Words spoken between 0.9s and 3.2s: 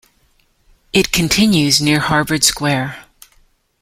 It continues near Harvard Square.